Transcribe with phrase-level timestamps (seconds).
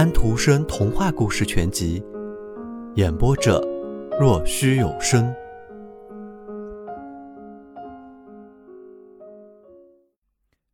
[0.00, 2.00] 安徒生童话故事全集》，
[2.96, 3.60] 演播者：
[4.18, 5.30] 若虚有声。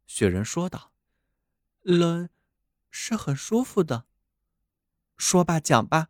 [0.06, 0.92] 雪人说道
[1.83, 2.28] ：“冷，
[2.88, 4.04] 是很舒服的。
[5.17, 6.06] 说吧，讲吧，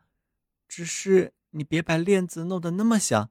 [0.68, 3.30] 只是你别把链子弄得那么响，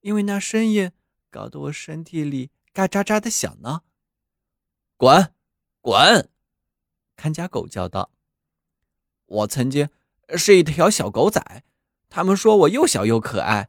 [0.00, 0.92] 因为那声音
[1.30, 3.82] 搞得我身体里嘎喳喳的响呢。”
[4.96, 5.34] 滚，
[5.82, 6.30] 滚！
[7.16, 8.10] 看家狗叫道。
[9.30, 9.88] 我曾经
[10.36, 11.40] 是一条小狗仔，
[12.08, 13.68] 他们说我又小又可爱。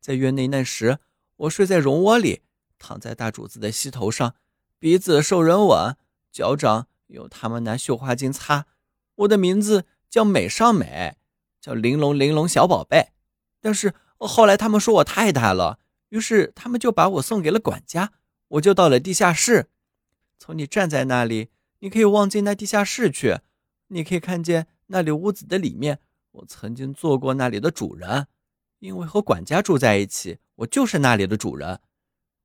[0.00, 0.98] 在院内那时，
[1.36, 2.42] 我睡在绒窝里，
[2.78, 4.36] 躺在大主子的膝头上，
[4.78, 5.96] 鼻子受人吻，
[6.30, 8.66] 脚掌有他们拿绣花巾擦。
[9.16, 11.16] 我的名字叫美尚美，
[11.60, 13.08] 叫玲珑玲珑小宝贝。
[13.60, 15.80] 但是后来他们说我太大了，
[16.10, 18.12] 于是他们就把我送给了管家，
[18.48, 19.68] 我就到了地下室。
[20.38, 21.48] 从你站在那里，
[21.80, 23.38] 你可以望进那地下室去，
[23.88, 24.68] 你可以看见。
[24.92, 25.98] 那里屋子的里面，
[26.32, 28.26] 我曾经做过那里的主人，
[28.78, 31.80] 因为和管家住在一起，我就是那里的主人。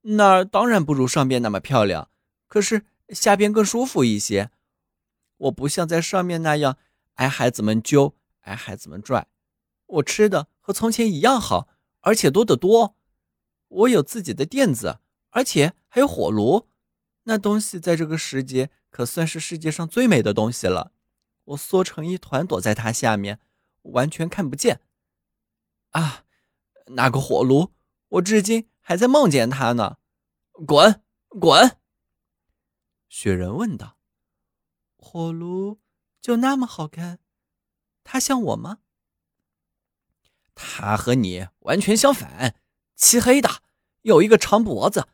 [0.04, 2.10] 那儿当然不如上边那么漂亮，
[2.48, 4.50] 可是下边更舒服一些。
[5.36, 6.78] 我不像在上面那样
[7.16, 9.28] 挨孩子们揪，挨孩子们拽。
[9.86, 11.68] 我吃的和从前一样好，
[12.00, 12.96] 而且多得多。
[13.68, 15.00] 我有自己的垫子，
[15.32, 16.70] 而且还有火炉。
[17.24, 20.94] 那东西在这个时节可算是世界上最美的东西了。
[21.48, 23.40] 我缩成一团，躲在他下面，
[23.84, 24.82] 完全看不见。
[25.92, 26.26] 啊，
[26.88, 27.74] 那个火炉，
[28.10, 29.98] 我至今还在梦见他呢。
[30.66, 31.78] 滚，滚！
[33.08, 33.98] 雪人问道
[34.98, 35.80] ：“火炉
[36.20, 37.20] 就那么好看？
[38.04, 38.80] 他像我吗？”
[40.54, 42.56] 他和你完全相反，
[42.96, 43.62] 漆黑的，
[44.02, 45.08] 有一个长脖子，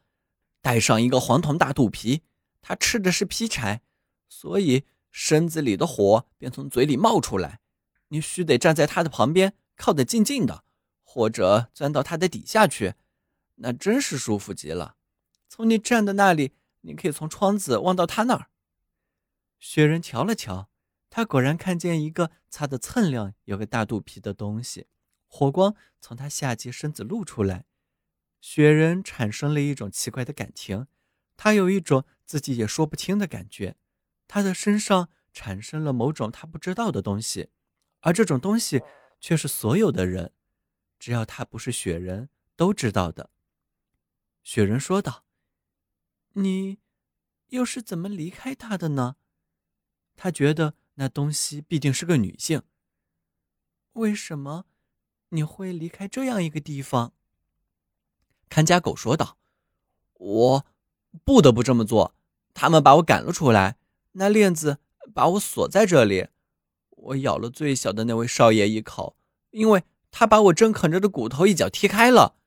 [0.62, 2.24] 带上一个黄铜大肚皮。
[2.62, 3.84] 他吃的是劈柴，
[4.28, 4.86] 所以。
[5.14, 7.62] 身子里的火便从嘴里冒出来，
[8.08, 10.64] 你须得站在他的旁边，靠得近近的，
[11.04, 12.96] 或者钻到他的底下去，
[13.58, 14.96] 那真是舒服极了。
[15.48, 18.48] 从你站的那里，你可以从窗子望到他那儿。
[19.60, 20.72] 雪人瞧了瞧，
[21.12, 24.88] 他果然看见一个擦得锃亮、有个大肚皮的东西，
[25.28, 27.66] 火光从他下级身子露出来。
[28.42, 30.88] 雪人产生了一种奇怪的感情，
[31.38, 33.76] 他有一种自己也说不清的感觉。
[34.34, 37.52] 他的身上产生了某种他不知道的东西，
[38.00, 38.82] 而这种东西
[39.20, 40.34] 却是所有的人，
[40.98, 43.30] 只要他不是雪人，都知道的。
[44.42, 45.24] 雪人说道
[46.34, 46.80] ：“你
[47.50, 49.18] 又是怎么离开他的呢？”
[50.18, 52.64] 他觉得那东西必定是个女性。
[53.92, 54.66] 为什么
[55.30, 57.14] 你会离开这样一个地方？
[58.50, 59.38] 看家狗说道
[60.18, 60.66] ：“我
[61.24, 62.16] 不得不这么做，
[62.56, 63.78] 他们把我赶了出来。”
[64.14, 64.80] 那链子
[65.14, 66.28] 把我锁在这里，
[66.90, 69.18] 我咬了最小的那位少爷一口，
[69.52, 72.38] 因为他把我正啃着的骨头一脚踢开了，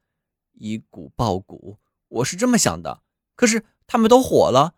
[0.53, 1.79] 以骨报骨，
[2.09, 3.03] 我是这么想的。
[3.35, 4.77] 可是他们都火了，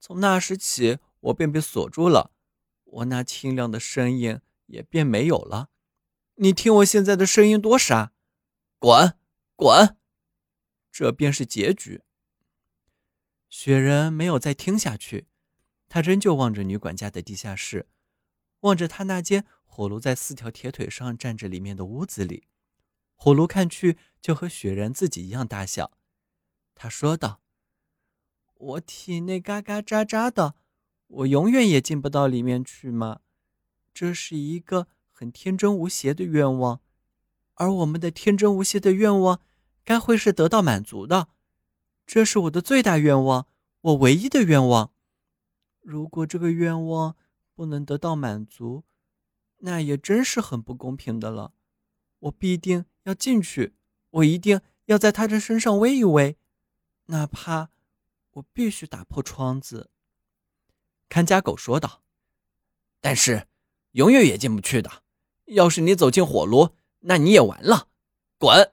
[0.00, 2.32] 从那时起，我便被锁住了，
[2.84, 5.68] 我那清亮的声音也便没有了。
[6.36, 8.12] 你听我现在的声音多傻，
[8.78, 9.14] 滚，
[9.54, 9.96] 滚，
[10.90, 12.02] 这便是结局。
[13.48, 15.26] 雪人没有再听下去。
[15.90, 17.88] 他仍旧望着女管家的地下室，
[18.60, 22.44] 望着他那间火炉在四条铁腿上站着里面的屋子里，
[23.16, 25.90] 火炉看去就和雪人自己一样大小。
[26.76, 27.40] 他说道
[28.54, 30.54] ：“我体内嘎嘎喳喳的，
[31.08, 33.22] 我永远也进不到里面去吗？
[33.92, 36.80] 这是一个很天真无邪的愿望，
[37.54, 39.40] 而我们的天真无邪的愿望，
[39.84, 41.30] 该会是得到满足的。
[42.06, 43.48] 这是我的最大愿望，
[43.80, 44.92] 我唯一的愿望。”
[45.80, 47.16] 如果这个愿望
[47.54, 48.84] 不能得到满足，
[49.58, 51.52] 那也真是很不公平的了。
[52.20, 53.74] 我必定要进去，
[54.10, 56.36] 我一定要在他的身上偎一偎，
[57.06, 57.70] 哪怕
[58.32, 59.90] 我必须打破窗子。”
[61.08, 62.02] 看家狗说道。
[63.00, 63.48] “但是
[63.92, 65.02] 永远也进不去的。
[65.46, 67.88] 要是你走进火炉，那你也完了。
[68.38, 68.72] 滚！”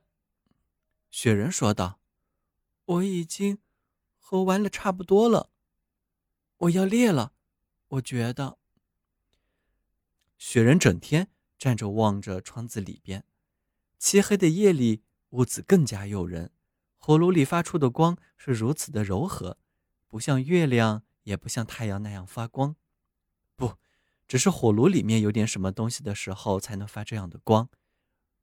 [1.09, 1.99] 雪人说道。
[2.85, 3.57] “我已经
[4.19, 5.49] 喝完了差不多了。”
[6.57, 7.33] 我要裂了，
[7.89, 8.57] 我觉得。
[10.39, 13.23] 雪人整天站着望着窗子里边，
[13.99, 16.51] 漆黑的夜里，屋子更加诱人。
[16.97, 19.57] 火炉里发出的光是如此的柔和，
[20.07, 22.75] 不像月亮，也不像太阳那样发光。
[23.55, 23.75] 不，
[24.27, 27.69] 只是火炉里面有点什么东西的时候才能发这样的光。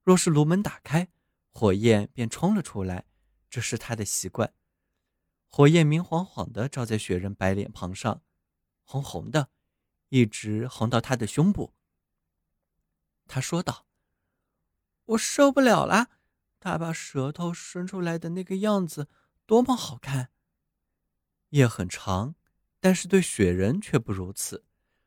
[0.03, 1.09] 若是炉门打开，
[1.51, 3.07] 火焰便冲了出来，
[3.51, 4.53] 这是他的习惯。
[5.57, 8.23] 火焰明晃晃的照在雪人白脸庞上，
[8.83, 9.51] 红红的，
[10.09, 11.73] 一直红到他的胸部。
[13.29, 13.87] 他说道
[15.15, 16.09] ：“我受不了了，
[16.59, 19.07] 他把舌头伸出来的那个样子
[19.47, 20.33] 多么好看。”
[21.51, 22.35] 夜很长，
[22.81, 24.65] 但是对雪人却不如此。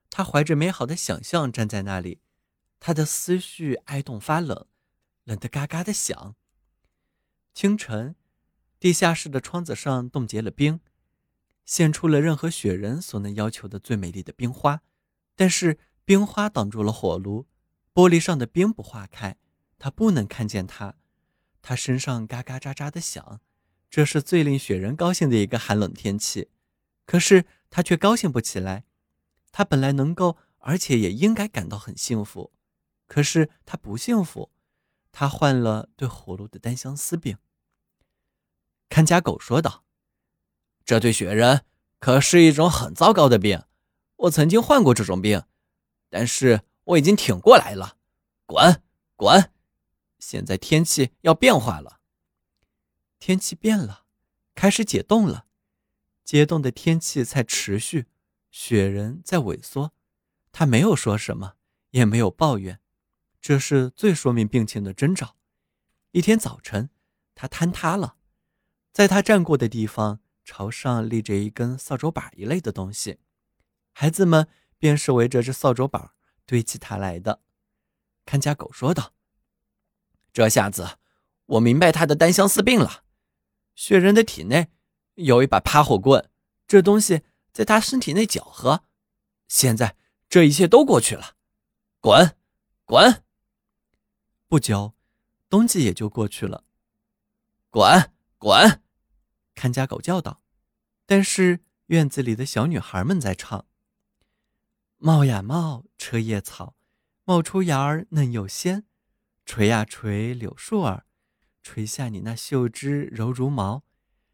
[0.09, 2.21] 他怀着美好的想象站在那里，
[2.79, 4.65] 他的思绪挨冻发冷，
[5.25, 6.37] 冷得嘎嘎的响。
[7.53, 8.15] 清晨，
[8.79, 10.79] 地下室的窗子上冻结了冰，
[11.65, 14.81] 现出了任何雪人所能要求的最美丽的冰花。
[15.35, 17.47] 但是冰花挡住了火炉，
[17.93, 19.37] 玻璃上的冰不化开，
[19.77, 20.95] 他不能看见它。
[21.61, 23.41] 他身上嘎嘎喳喳的响，
[23.89, 26.49] 这是最令雪人高兴的一个寒冷天气。
[27.05, 28.85] 可是他却高兴不起来。
[29.51, 32.51] 他本来能够，而且也应该感到很幸福，
[33.07, 34.51] 可是他不幸福，
[35.11, 37.37] 他患了对火炉的单相思病。
[38.97, 39.83] 看家狗说道
[40.83, 41.63] ：“这对雪人
[41.99, 43.61] 可是一种很糟糕的病，
[44.15, 45.43] 我曾经患过这种病，
[46.09, 47.97] 但是我已经挺过来了。
[48.47, 48.81] 滚，
[49.15, 49.51] 滚！
[50.17, 51.99] 现在天气要变化了，
[53.19, 54.05] 天气变了，
[54.55, 55.45] 开始解冻了，
[56.23, 58.07] 解冻的天气在持续。”
[58.49, 59.93] 雪人在萎缩，
[60.51, 61.53] 他没有说什么，
[61.91, 62.79] 也没有抱怨，
[63.39, 65.35] 这是最说明病情的征兆。
[66.13, 66.89] 一天早晨，
[67.35, 68.16] 他坍塌了，
[68.97, 73.19] 在他站过的地方朝上立着一根扫帚板一类的东西，
[73.93, 74.47] 孩子们
[74.79, 76.13] 便是围着这扫帚板
[76.47, 77.43] 堆起他来的。
[78.25, 79.13] 看家狗说道
[80.33, 80.97] ：“这下子
[81.45, 83.03] 我明白他的单相思病了。
[83.75, 84.69] 雪人的体内
[85.13, 86.31] 有一把趴火棍，
[86.65, 87.21] 这东西。”
[87.53, 88.83] 在他身体内搅和，
[89.47, 89.95] 现在
[90.27, 91.35] 这一切都过去了。
[91.99, 92.35] 滚，
[92.83, 93.23] 滚！
[94.47, 94.95] 不久，
[95.49, 96.63] 冬季也就过去了。
[97.69, 98.83] 滚，滚！
[99.57, 100.41] 看家狗叫道。
[101.05, 103.65] 但是院子里的小女孩们在唱
[104.97, 106.75] ：“冒呀冒，车叶草，
[107.25, 108.85] 冒出芽儿嫩又鲜。
[109.45, 111.05] 垂呀垂，柳树儿，
[111.63, 113.83] 垂下你那秀枝柔如毛。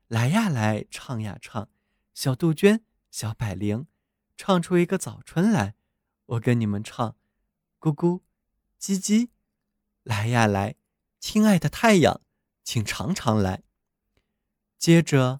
[0.08, 1.69] 来呀来，唱呀唱，
[2.14, 2.84] 小杜鹃。”
[3.14, 3.86] 小百灵，
[4.36, 5.76] 唱出一个早春来。
[6.26, 7.16] 我跟你们唱，
[7.80, 8.22] 咕咕，
[8.81, 9.30] 叽叽，
[10.02, 10.78] 来呀来，
[11.19, 12.22] 亲爱的太阳，
[12.64, 13.62] 请常常来。
[14.83, 15.39] 接着，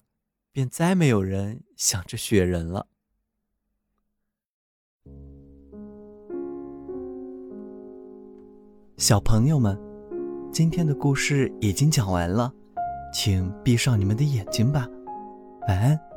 [0.52, 2.86] 便再没有人想着雪人了。
[8.96, 9.78] 小朋友们，
[10.50, 12.50] 今天的故事已经讲完了，
[13.12, 14.88] 请闭上你们的眼睛吧，
[15.68, 16.13] 晚安。